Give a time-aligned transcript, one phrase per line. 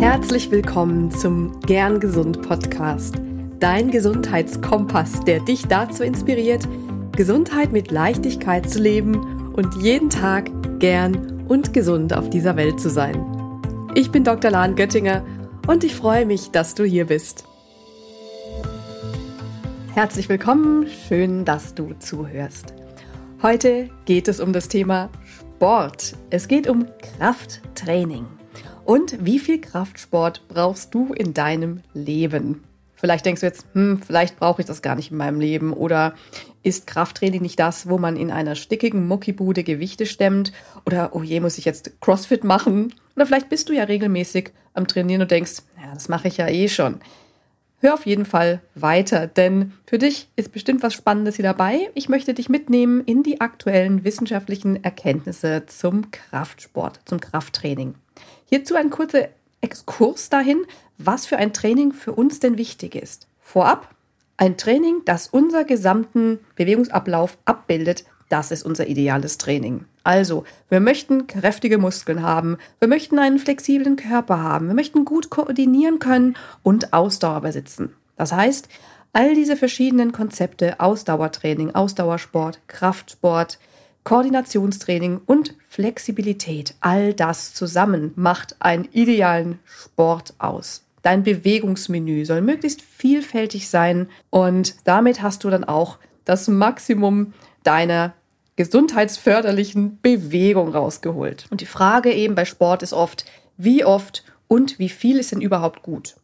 [0.00, 3.16] Herzlich willkommen zum Gern Gesund Podcast,
[3.58, 6.68] dein Gesundheitskompass, der dich dazu inspiriert,
[7.16, 12.90] Gesundheit mit Leichtigkeit zu leben und jeden Tag gern und gesund auf dieser Welt zu
[12.90, 13.26] sein.
[13.96, 14.52] Ich bin Dr.
[14.52, 15.26] Lahn Göttinger
[15.66, 17.44] und ich freue mich, dass du hier bist.
[19.94, 22.72] Herzlich willkommen, schön, dass du zuhörst.
[23.42, 26.14] Heute geht es um das Thema Sport.
[26.30, 26.86] Es geht um
[27.18, 28.37] Krafttraining.
[28.88, 32.64] Und wie viel Kraftsport brauchst du in deinem Leben?
[32.94, 35.74] Vielleicht denkst du jetzt, hm, vielleicht brauche ich das gar nicht in meinem Leben.
[35.74, 36.14] Oder
[36.62, 40.54] ist Krafttraining nicht das, wo man in einer stickigen Muckibude Gewichte stemmt?
[40.86, 42.94] Oder, oh je, muss ich jetzt CrossFit machen?
[43.14, 46.48] Oder vielleicht bist du ja regelmäßig am Trainieren und denkst, ja, das mache ich ja
[46.48, 46.98] eh schon.
[47.80, 51.90] Hör auf jeden Fall weiter, denn für dich ist bestimmt was Spannendes hier dabei.
[51.94, 57.94] Ich möchte dich mitnehmen in die aktuellen wissenschaftlichen Erkenntnisse zum Kraftsport, zum Krafttraining.
[58.48, 59.28] Hierzu ein kurzer
[59.60, 60.64] Exkurs dahin,
[60.96, 63.26] was für ein Training für uns denn wichtig ist.
[63.40, 63.94] Vorab,
[64.36, 69.84] ein Training, das unser gesamten Bewegungsablauf abbildet, das ist unser ideales Training.
[70.04, 75.28] Also, wir möchten kräftige Muskeln haben, wir möchten einen flexiblen Körper haben, wir möchten gut
[75.28, 77.94] koordinieren können und Ausdauer besitzen.
[78.16, 78.68] Das heißt,
[79.12, 83.58] all diese verschiedenen Konzepte, Ausdauertraining, Ausdauersport, Kraftsport,
[84.08, 90.82] Koordinationstraining und Flexibilität, all das zusammen macht einen idealen Sport aus.
[91.02, 97.34] Dein Bewegungsmenü soll möglichst vielfältig sein und damit hast du dann auch das Maximum
[97.64, 98.14] deiner
[98.56, 101.44] gesundheitsförderlichen Bewegung rausgeholt.
[101.50, 103.26] Und die Frage eben bei Sport ist oft,
[103.58, 106.16] wie oft und wie viel ist denn überhaupt gut?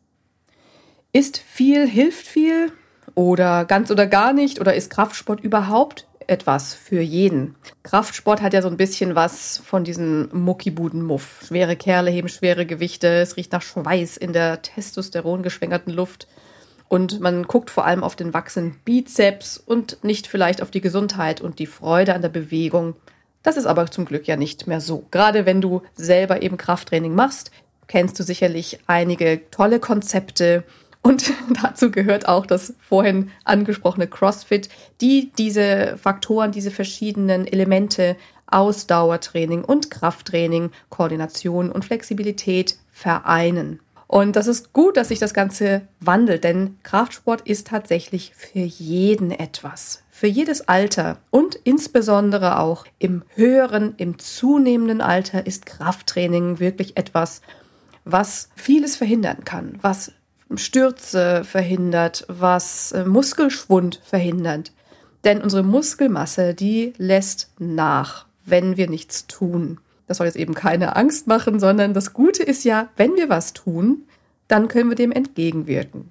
[1.12, 2.72] Ist viel, hilft viel
[3.14, 7.54] oder ganz oder gar nicht oder ist Kraftsport überhaupt etwas für jeden.
[7.82, 11.44] Kraftsport hat ja so ein bisschen was von diesem Muckibuden-Muff.
[11.46, 16.26] Schwere Kerle heben schwere Gewichte, es riecht nach Schweiß in der Testosteron geschwängerten Luft.
[16.88, 21.40] Und man guckt vor allem auf den wachsenden Bizeps und nicht vielleicht auf die Gesundheit
[21.40, 22.94] und die Freude an der Bewegung.
[23.42, 25.04] Das ist aber zum Glück ja nicht mehr so.
[25.10, 27.50] Gerade wenn du selber eben Krafttraining machst,
[27.88, 30.64] kennst du sicherlich einige tolle Konzepte,
[31.04, 31.32] und
[31.62, 34.70] dazu gehört auch das vorhin angesprochene CrossFit,
[35.00, 38.16] die diese Faktoren, diese verschiedenen Elemente
[38.46, 43.80] Ausdauertraining und Krafttraining, Koordination und Flexibilität vereinen.
[44.06, 49.30] Und das ist gut, dass sich das Ganze wandelt, denn Kraftsport ist tatsächlich für jeden
[49.30, 50.04] etwas.
[50.10, 57.42] Für jedes Alter und insbesondere auch im höheren, im zunehmenden Alter ist Krafttraining wirklich etwas,
[58.04, 60.12] was vieles verhindern kann, was
[60.56, 64.72] Stürze verhindert, was äh, Muskelschwund verhindert.
[65.24, 69.78] Denn unsere Muskelmasse, die lässt nach, wenn wir nichts tun.
[70.06, 73.54] Das soll jetzt eben keine Angst machen, sondern das Gute ist ja, wenn wir was
[73.54, 74.02] tun,
[74.48, 76.10] dann können wir dem entgegenwirken.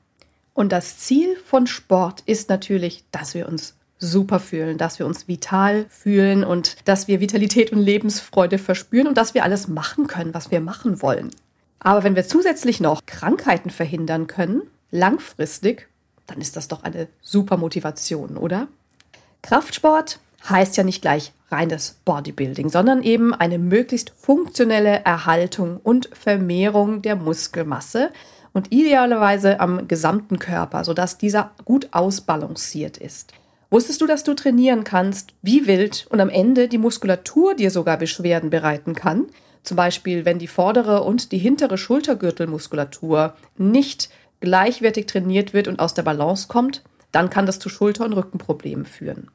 [0.56, 5.28] Und das Ziel von Sport ist natürlich, dass wir uns super fühlen, dass wir uns
[5.28, 10.34] vital fühlen und dass wir Vitalität und Lebensfreude verspüren und dass wir alles machen können,
[10.34, 11.32] was wir machen wollen.
[11.84, 15.90] Aber wenn wir zusätzlich noch Krankheiten verhindern können, langfristig,
[16.28, 18.68] dann ist das doch eine super Motivation, oder?
[19.42, 27.02] Kraftsport heißt ja nicht gleich reines Bodybuilding, sondern eben eine möglichst funktionelle Erhaltung und Vermehrung
[27.02, 28.12] der Muskelmasse
[28.54, 33.34] und idealerweise am gesamten Körper, sodass dieser gut ausbalanciert ist.
[33.70, 37.98] Wusstest du, dass du trainieren kannst wie wild und am Ende die Muskulatur dir sogar
[37.98, 39.26] Beschwerden bereiten kann?
[39.63, 44.09] Zum Beispiel, wenn die vordere und die hintere Schultergürtelmuskulatur nicht
[44.41, 48.85] gleichwertig trainiert wird und aus der Balance kommt, dann kann das zu Schulter- und Rückenproblemen
[48.85, 49.31] führen.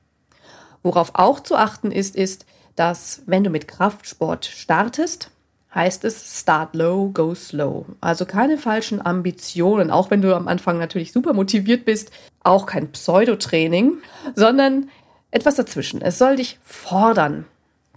[0.83, 2.45] Worauf auch zu achten ist, ist,
[2.77, 5.31] dass wenn du mit Kraftsport startest,
[5.75, 7.87] heißt es Start low, go slow.
[8.01, 12.11] Also keine falschen Ambitionen, auch wenn du am Anfang natürlich super motiviert bist,
[12.43, 13.99] auch kein Pseudotraining,
[14.35, 14.91] sondern
[15.31, 16.01] etwas dazwischen.
[16.01, 17.45] Es soll dich fordern,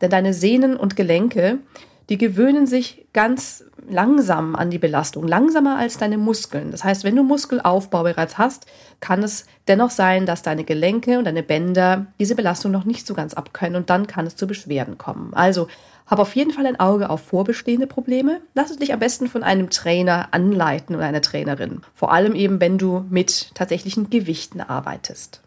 [0.01, 1.59] denn deine Sehnen und Gelenke,
[2.11, 6.69] die gewöhnen sich ganz langsam an die Belastung, langsamer als deine Muskeln.
[6.69, 8.65] Das heißt, wenn du Muskelaufbau bereits hast,
[8.99, 13.13] kann es dennoch sein, dass deine Gelenke und deine Bänder diese Belastung noch nicht so
[13.13, 15.33] ganz abkönnen und dann kann es zu Beschwerden kommen.
[15.33, 15.69] Also
[16.05, 18.41] hab auf jeden Fall ein Auge auf vorbestehende Probleme.
[18.55, 21.79] Lass es dich am besten von einem Trainer anleiten oder einer Trainerin.
[21.93, 25.39] Vor allem eben, wenn du mit tatsächlichen Gewichten arbeitest.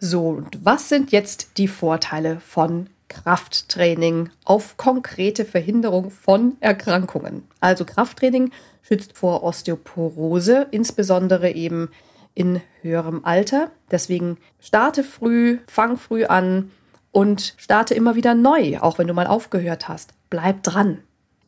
[0.00, 7.44] So, und was sind jetzt die Vorteile von Krafttraining auf konkrete Verhinderung von Erkrankungen.
[7.60, 8.50] Also Krafttraining
[8.82, 11.90] schützt vor Osteoporose, insbesondere eben
[12.34, 13.70] in höherem Alter.
[13.90, 16.70] Deswegen starte früh, fang früh an
[17.12, 20.12] und starte immer wieder neu, auch wenn du mal aufgehört hast.
[20.28, 20.98] Bleib dran.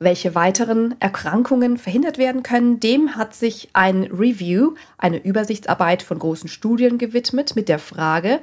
[0.00, 6.48] welche weiteren Erkrankungen verhindert werden können, dem hat sich ein Review, eine Übersichtsarbeit von großen
[6.48, 8.40] Studien gewidmet mit der Frage,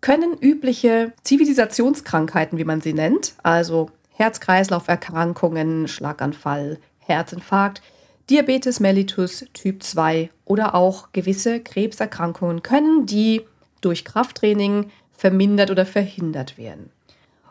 [0.00, 7.82] können übliche Zivilisationskrankheiten, wie man sie nennt, also Herz-Kreislauf-Erkrankungen, Schlaganfall, Herzinfarkt,
[8.30, 13.42] Diabetes mellitus Typ 2 oder auch gewisse Krebserkrankungen können, die
[13.80, 16.90] durch Krafttraining vermindert oder verhindert werden.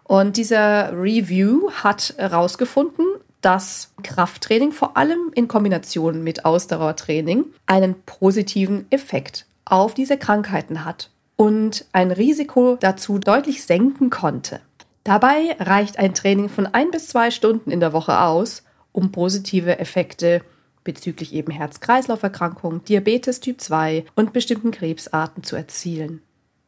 [0.03, 3.05] Und dieser Review hat herausgefunden,
[3.41, 11.09] dass Krafttraining vor allem in Kombination mit Ausdauertraining einen positiven Effekt auf diese Krankheiten hat
[11.35, 14.61] und ein Risiko dazu deutlich senken konnte.
[15.03, 19.77] Dabei reicht ein Training von ein bis zwei Stunden in der Woche aus, um positive
[19.79, 20.41] Effekte
[20.83, 26.21] bezüglich eben Herz-Kreislauf-Erkrankungen, Diabetes Typ 2 und bestimmten Krebsarten zu erzielen.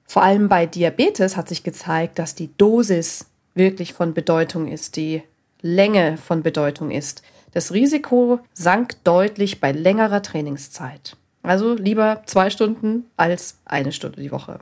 [0.06, 5.24] Vor allem bei Diabetes hat sich gezeigt, dass die Dosis wirklich von Bedeutung ist, die
[5.62, 7.24] Länge von Bedeutung ist.
[7.54, 11.18] Das Risiko sank deutlich bei längerer Trainingszeit.
[11.44, 14.60] Also lieber zwei Stunden als eine Stunde die Woche.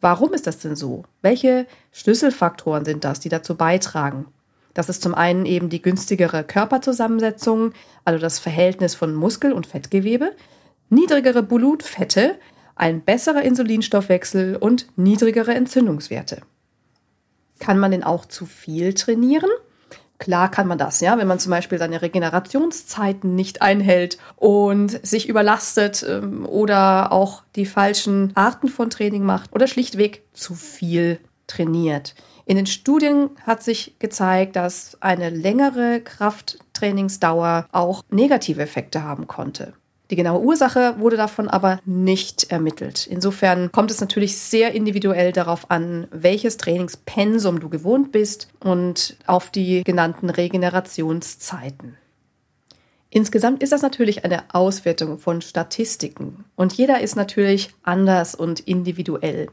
[0.00, 1.04] Warum ist das denn so?
[1.22, 4.26] Welche Schlüsselfaktoren sind das, die dazu beitragen?
[4.74, 7.72] Das ist zum einen eben die günstigere Körperzusammensetzung,
[8.04, 10.32] also das Verhältnis von Muskel- und Fettgewebe,
[10.90, 12.34] niedrigere Blutfette,
[12.74, 16.42] ein besserer Insulinstoffwechsel und niedrigere Entzündungswerte.
[17.60, 19.50] Kann man denn auch zu viel trainieren?
[20.24, 25.28] Klar kann man das, ja, wenn man zum Beispiel seine Regenerationszeiten nicht einhält und sich
[25.28, 32.14] überlastet ähm, oder auch die falschen Arten von Training macht oder schlichtweg zu viel trainiert.
[32.46, 39.74] In den Studien hat sich gezeigt, dass eine längere Krafttrainingsdauer auch negative Effekte haben konnte.
[40.14, 43.08] Die genaue Ursache wurde davon aber nicht ermittelt.
[43.08, 49.50] Insofern kommt es natürlich sehr individuell darauf an, welches Trainingspensum du gewohnt bist und auf
[49.50, 51.96] die genannten Regenerationszeiten.
[53.10, 59.48] Insgesamt ist das natürlich eine Auswertung von Statistiken und jeder ist natürlich anders und individuell.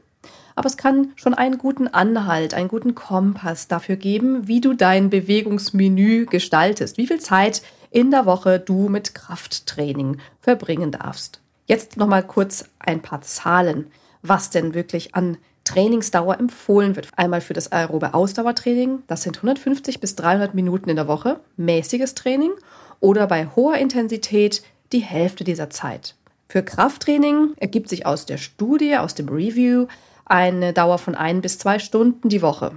[0.56, 5.10] Aber es kann schon einen guten Anhalt, einen guten Kompass dafür geben, wie du dein
[5.10, 11.42] Bewegungsmenü gestaltest, wie viel Zeit in der Woche du mit Krafttraining verbringen darfst.
[11.68, 13.92] Jetzt nochmal kurz ein paar Zahlen,
[14.24, 17.10] was denn wirklich an Trainingsdauer empfohlen wird.
[17.16, 22.16] Einmal für das aerobe Ausdauertraining, das sind 150 bis 300 Minuten in der Woche, mäßiges
[22.16, 22.52] Training
[23.00, 26.16] oder bei hoher Intensität die Hälfte dieser Zeit.
[26.50, 29.88] Für Krafttraining ergibt sich aus der Studie, aus dem Review,
[30.26, 32.74] eine Dauer von ein bis zwei Stunden die Woche.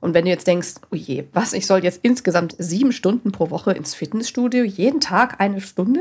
[0.00, 0.96] Und wenn du jetzt denkst, oh
[1.32, 6.00] was, ich soll jetzt insgesamt sieben Stunden pro Woche ins Fitnessstudio, jeden Tag eine Stunde?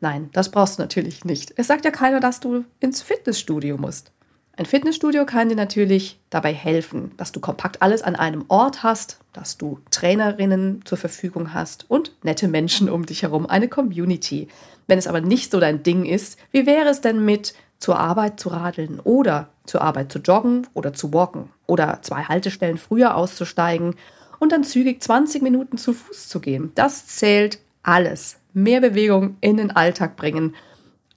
[0.00, 1.52] Nein, das brauchst du natürlich nicht.
[1.56, 4.12] Es sagt ja keiner, dass du ins Fitnessstudio musst.
[4.58, 9.18] Ein Fitnessstudio kann dir natürlich dabei helfen, dass du kompakt alles an einem Ort hast,
[9.34, 14.48] dass du Trainerinnen zur Verfügung hast und nette Menschen um dich herum, eine Community.
[14.86, 18.40] Wenn es aber nicht so dein Ding ist, wie wäre es denn mit zur Arbeit
[18.40, 23.94] zu radeln oder zur Arbeit zu joggen oder zu walken oder zwei Haltestellen früher auszusteigen
[24.38, 26.72] und dann zügig 20 Minuten zu Fuß zu gehen.
[26.74, 28.38] Das zählt alles.
[28.52, 30.54] Mehr Bewegung in den Alltag bringen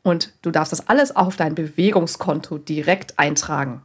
[0.04, 3.82] und du darfst das alles auf dein Bewegungskonto direkt eintragen.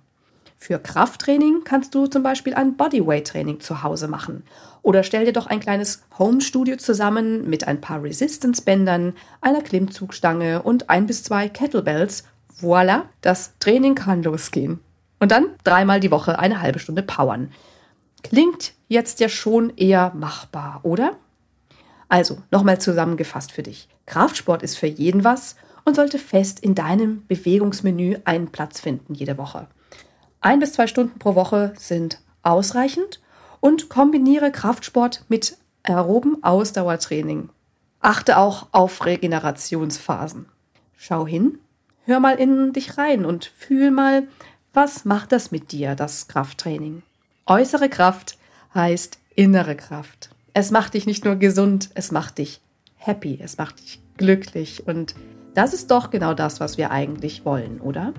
[0.56, 4.44] Für Krafttraining kannst du zum Beispiel ein Bodyweight-Training zu Hause machen.
[4.80, 9.12] Oder stell dir doch ein kleines Home-Studio zusammen mit ein paar Resistance-Bändern,
[9.42, 12.24] einer Klimmzugstange und ein bis zwei Kettlebells
[12.60, 14.80] Voila, das Training kann losgehen.
[15.20, 17.52] Und dann dreimal die Woche eine halbe Stunde powern.
[18.22, 21.16] Klingt jetzt ja schon eher machbar, oder?
[22.08, 23.88] Also, nochmal zusammengefasst für dich.
[24.06, 29.38] Kraftsport ist für jeden was und sollte fest in deinem Bewegungsmenü einen Platz finden jede
[29.38, 29.66] Woche.
[30.40, 33.20] Ein bis zwei Stunden pro Woche sind ausreichend
[33.60, 37.48] und kombiniere Kraftsport mit aeroben Ausdauertraining.
[38.00, 40.46] Achte auch auf Regenerationsphasen.
[40.96, 41.58] Schau hin,
[42.06, 44.24] Hör mal in dich rein und fühl mal,
[44.74, 47.02] was macht das mit dir, das Krafttraining?
[47.46, 48.36] Äußere Kraft
[48.74, 50.28] heißt innere Kraft.
[50.52, 52.60] Es macht dich nicht nur gesund, es macht dich
[52.96, 55.14] happy, es macht dich glücklich und
[55.54, 58.12] das ist doch genau das, was wir eigentlich wollen, oder?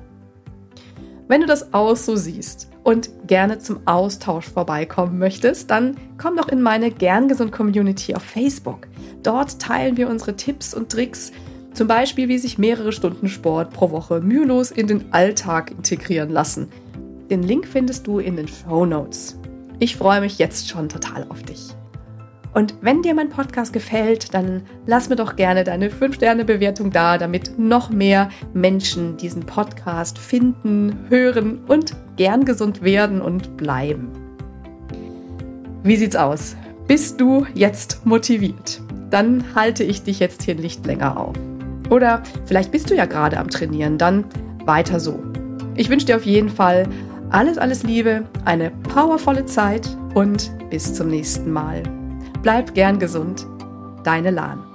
[1.27, 6.47] Wenn du das auch so siehst und gerne zum Austausch vorbeikommen möchtest, dann komm doch
[6.47, 8.87] in meine Gern Gesund Community auf Facebook.
[9.21, 11.31] Dort teilen wir unsere Tipps und Tricks,
[11.75, 16.69] zum Beispiel, wie sich mehrere Stunden Sport pro Woche mühelos in den Alltag integrieren lassen.
[17.29, 19.37] Den Link findest du in den Show Notes.
[19.79, 21.75] Ich freue mich jetzt schon total auf dich.
[22.53, 27.59] Und wenn dir mein Podcast gefällt, dann lass mir doch gerne deine 5-Sterne-Bewertung da, damit
[27.59, 34.07] noch mehr Menschen diesen Podcast finden, hören und gern gesund werden und bleiben.
[35.83, 36.55] Wie sieht's aus?
[36.87, 38.81] Bist du jetzt motiviert?
[39.09, 41.35] Dann halte ich dich jetzt hier nicht länger auf.
[41.89, 44.25] Oder vielleicht bist du ja gerade am Trainieren, dann
[44.65, 45.23] weiter so.
[45.75, 46.87] Ich wünsche dir auf jeden Fall
[47.29, 51.83] alles, alles Liebe, eine powervolle Zeit und bis zum nächsten Mal.
[52.41, 53.45] Bleib gern gesund.
[54.03, 54.74] Deine Lahn.